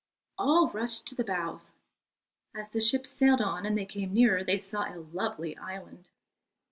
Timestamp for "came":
3.85-4.15